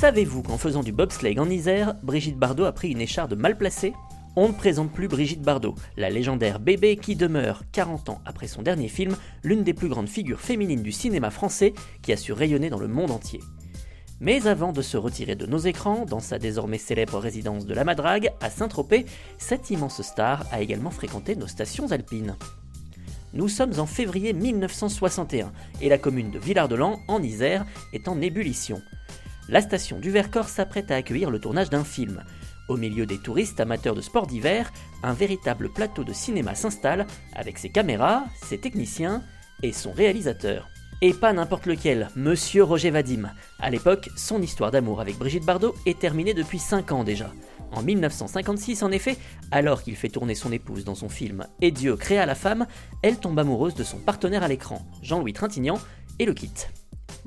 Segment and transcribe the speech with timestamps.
[0.00, 3.92] Savez-vous qu'en faisant du bobsleigh en Isère, Brigitte Bardot a pris une écharde mal placée?
[4.34, 8.62] On ne présente plus Brigitte Bardot, la légendaire bébé qui demeure, 40 ans après son
[8.62, 12.70] dernier film, l'une des plus grandes figures féminines du cinéma français qui a su rayonner
[12.70, 13.40] dans le monde entier.
[14.20, 17.84] Mais avant de se retirer de nos écrans, dans sa désormais célèbre résidence de la
[17.84, 19.04] Madrague, à Saint-Tropez,
[19.36, 22.36] cette immense star a également fréquenté nos stations alpines.
[23.34, 25.52] Nous sommes en février 1961
[25.82, 28.80] et la commune de Villard-de-Lans, en Isère, est en ébullition
[29.50, 32.22] la station du Vercors s'apprête à accueillir le tournage d'un film.
[32.68, 37.58] Au milieu des touristes amateurs de sport d'hiver, un véritable plateau de cinéma s'installe avec
[37.58, 39.24] ses caméras, ses techniciens
[39.64, 40.68] et son réalisateur.
[41.02, 43.30] Et pas n'importe lequel, Monsieur Roger Vadim.
[43.58, 47.32] À l'époque, son histoire d'amour avec Brigitte Bardot est terminée depuis 5 ans déjà.
[47.72, 49.16] En 1956, en effet,
[49.50, 52.66] alors qu'il fait tourner son épouse dans son film Et Dieu créa la femme,
[53.02, 55.78] elle tombe amoureuse de son partenaire à l'écran, Jean-Louis Trintignant,
[56.18, 56.70] et le quitte.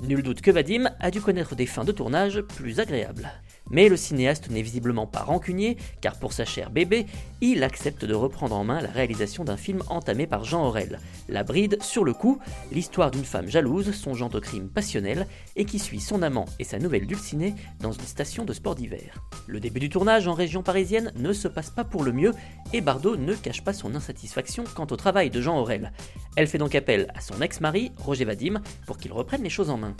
[0.00, 3.30] Nul doute que Vadim a dû connaître des fins de tournage plus agréables.
[3.70, 7.06] Mais le cinéaste n'est visiblement pas rancunier, car pour sa chère bébé,
[7.40, 10.98] il accepte de reprendre en main la réalisation d'un film entamé par Jean Aurel.
[11.28, 12.38] La bride sur le coup,
[12.72, 15.26] l'histoire d'une femme jalouse songeant au crime passionnel
[15.56, 19.22] et qui suit son amant et sa nouvelle dulcinée dans une station de sport d'hiver.
[19.46, 22.32] Le début du tournage en région parisienne ne se passe pas pour le mieux
[22.72, 25.92] et Bardot ne cache pas son insatisfaction quant au travail de Jean Aurel.
[26.36, 29.78] Elle fait donc appel à son ex-mari, Roger Vadim, pour qu'il reprenne les choses en
[29.78, 29.96] main.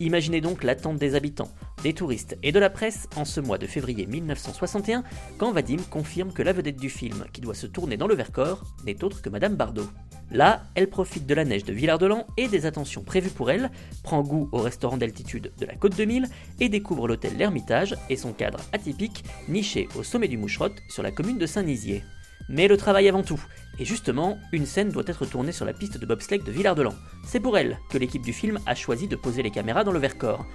[0.00, 1.50] Imaginez donc l'attente des habitants,
[1.82, 5.04] des touristes et de la presse en ce mois de février 1961,
[5.38, 8.64] quand Vadim confirme que la vedette du film, qui doit se tourner dans le Vercors,
[8.84, 9.88] n'est autre que Madame Bardot.
[10.30, 13.70] Là, elle profite de la neige de Villard-de-Lans et des attentions prévues pour elle,
[14.02, 16.28] prend goût au restaurant d'altitude de la Côte de Mille
[16.60, 21.12] et découvre l'hôtel L'Ermitage et son cadre atypique, niché au sommet du Moucherotte sur la
[21.12, 22.02] commune de Saint-Nizier.
[22.48, 23.42] Mais le travail avant tout.
[23.78, 26.94] Et justement, une scène doit être tournée sur la piste de bobsleigh de Villard-de-Lans.
[27.26, 29.98] C'est pour elle que l'équipe du film a choisi de poser les caméras dans le
[29.98, 30.46] Vercors.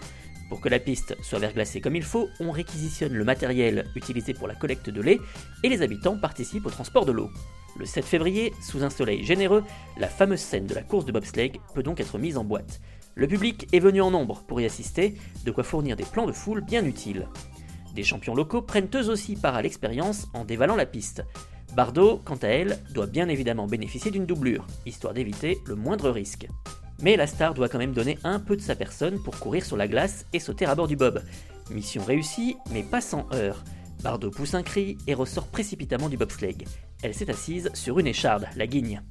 [0.49, 4.47] Pour que la piste soit verglacée comme il faut, on réquisitionne le matériel utilisé pour
[4.47, 5.19] la collecte de lait
[5.63, 7.29] et les habitants participent au transport de l'eau.
[7.77, 9.63] Le 7 février, sous un soleil généreux,
[9.97, 12.81] la fameuse scène de la course de bobsleigh peut donc être mise en boîte.
[13.13, 16.31] Le public est venu en nombre pour y assister, de quoi fournir des plans de
[16.31, 17.27] foule bien utiles.
[17.93, 21.23] Des champions locaux prennent eux aussi part à l'expérience en dévalant la piste.
[21.79, 26.45] Bardot, quant à elle, doit bien évidemment bénéficier d'une doublure, histoire d'éviter le moindre risque.
[27.01, 29.77] Mais la star doit quand même donner un peu de sa personne pour courir sur
[29.77, 31.23] la glace et sauter à bord du bob.
[31.71, 33.63] Mission réussie, mais pas sans heurts.
[34.03, 36.65] Bardot pousse un cri et ressort précipitamment du bobsleigh.
[37.01, 39.01] Elle s'est assise sur une écharde, la guigne.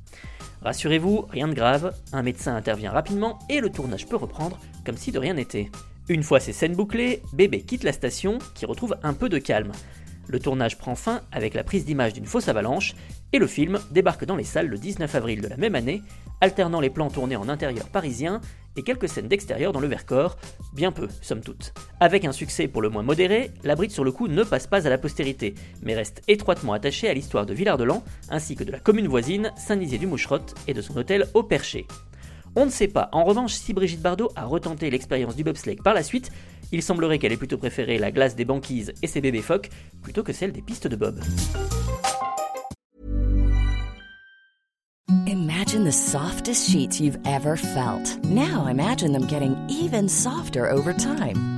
[0.60, 5.10] Rassurez-vous, rien de grave, un médecin intervient rapidement et le tournage peut reprendre comme si
[5.10, 5.70] de rien n'était.
[6.10, 9.72] Une fois ces scènes bouclées, Bébé quitte la station qui retrouve un peu de calme.
[10.28, 12.94] Le tournage prend fin avec la prise d'image d'une fausse avalanche
[13.32, 16.02] et le film débarque dans les salles le 19 avril de la même année,
[16.40, 18.40] alternant les plans tournés en intérieur parisien
[18.76, 20.36] et quelques scènes d'extérieur dans le Vercors,
[20.72, 21.72] bien peu, somme toute.
[21.98, 24.86] Avec un succès pour le moins modéré, la bride sur le coup ne passe pas
[24.86, 28.78] à la postérité, mais reste étroitement attachée à l'histoire de Villard-de-Lans, ainsi que de la
[28.78, 31.86] commune voisine, Saint-Nizier-du-Moucherotte, et de son hôtel au Perché.
[32.56, 35.94] On ne sait pas, en revanche, si Brigitte Bardot a retenté l'expérience du bobsleigh par
[35.94, 36.30] la suite,
[36.72, 39.70] il semblerait qu'elle ait plutôt préféré la glace des banquises et ses bébés phoques
[40.02, 41.20] plutôt que celle des pistes de bob.
[45.26, 48.18] Imagine the softest sheets you've ever felt.
[48.24, 51.57] Now imagine them getting even softer over time.